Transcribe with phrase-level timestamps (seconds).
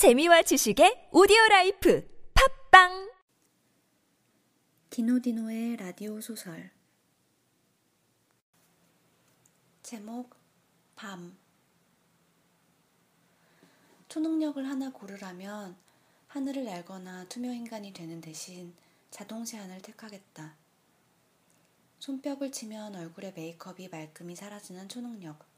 [0.00, 3.12] 재미와 지식의 오디오 라이프 팟빵
[4.88, 6.70] 디노디노의 라디오 소설
[9.82, 10.34] 제목
[10.96, 11.36] 밤
[14.08, 15.76] 초능력을 하나 고르라면
[16.28, 18.74] 하늘을 날거나 투명 인간이 되는 대신
[19.10, 20.54] 자동 세안을 택하겠다.
[21.98, 25.49] 손뼉을 치면 얼굴의 메이크업이 말끔히 사라지는 초능력.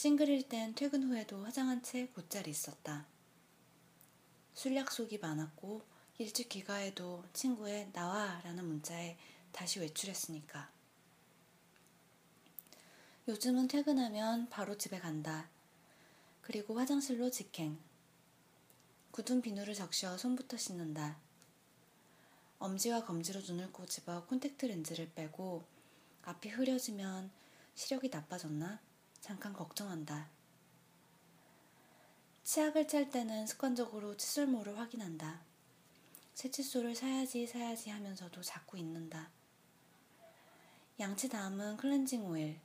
[0.00, 3.04] 싱글일 땐 퇴근 후에도 화장한 채 곧잘 있었다.
[4.54, 5.82] 술 약속이 많았고
[6.16, 9.18] 일찍 귀가해도 친구의 나와 라는 문자에
[9.52, 10.70] 다시 외출했으니까.
[13.28, 15.50] 요즘은 퇴근하면 바로 집에 간다.
[16.40, 17.78] 그리고 화장실로 직행.
[19.10, 21.18] 굳은 비누를 적셔 손부터 씻는다.
[22.58, 25.62] 엄지와 검지로 눈을 꼬집어 콘택트 렌즈를 빼고
[26.22, 27.30] 앞이 흐려지면
[27.74, 28.80] 시력이 나빠졌나?
[29.20, 30.28] 잠깐 걱정한다.
[32.42, 35.40] 치약을 찰 때는 습관적으로 칫솔모를 확인한다.
[36.34, 39.30] 새 칫솔을 사야지 사야지 하면서도 자꾸 잊는다.
[40.98, 42.58] 양치 다음은 클렌징 오일.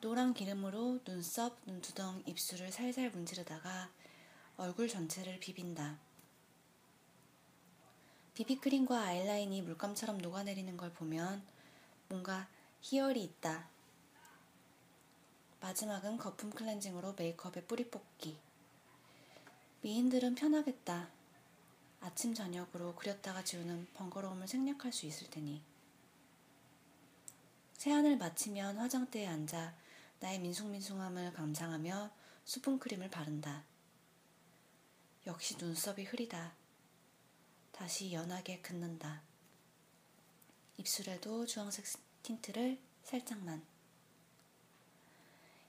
[0.00, 3.90] 노란 기름으로 눈썹, 눈두덩, 입술을 살살 문지르다가
[4.56, 5.98] 얼굴 전체를 비빈다.
[8.34, 11.46] 비비크림과 아이라인이 물감처럼 녹아내리는 걸 보면
[12.08, 12.48] 뭔가
[12.80, 13.68] 희열이 있다.
[15.60, 18.38] 마지막은 거품 클렌징으로 메이크업에 뿌리 뽑기.
[19.82, 21.08] 미인들은 편하겠다.
[22.00, 25.62] 아침 저녁으로 그렸다가 지우는 번거로움을 생략할 수 있을 테니.
[27.74, 29.74] 세안을 마치면 화장대에 앉아
[30.20, 32.10] 나의 민숭민숭함을 감상하며
[32.44, 33.64] 수분크림을 바른다.
[35.26, 36.52] 역시 눈썹이 흐리다.
[37.72, 39.22] 다시 연하게 긋는다.
[40.78, 41.84] 입술에도 주황색
[42.22, 43.69] 틴트를 살짝만.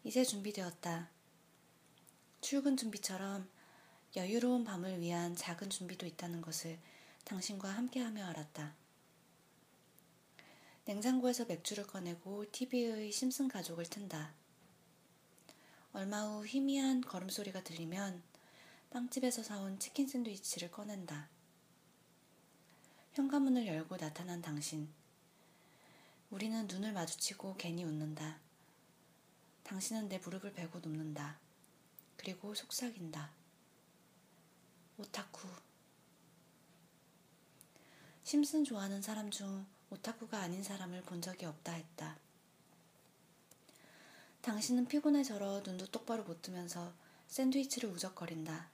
[0.04, 1.12] 이제 준비되었다.
[2.42, 3.48] 출근 준비처럼
[4.16, 6.80] 여유로운 밤을 위한 작은 준비도 있다는 것을
[7.24, 8.74] 당신과 함께하며 알았다.
[10.86, 14.34] 냉장고에서 맥주를 꺼내고 TV의 심슨 가족을 튼다.
[15.94, 18.24] 얼마 후 희미한 걸음소리가 들리면
[18.90, 21.30] 빵집에서 사온 치킨 샌드위치를 꺼낸다.
[23.14, 24.90] 현관문을 열고 나타난 당신.
[26.32, 28.40] 우리는 눈을 마주치고 괜히 웃는다.
[29.82, 31.40] 당신은 내 무릎을 베고 눕는다.
[32.16, 33.32] 그리고 속삭인다.
[35.00, 35.48] 오타쿠.
[38.24, 42.16] 심슨 좋아하는 사람 중 오타쿠가 아닌 사람을 본 적이 없다 했다.
[44.42, 46.94] 당신은 피곤해 절어 눈도 똑바로 못 뜨면서
[47.30, 48.70] 샌드위치를 우적거린다.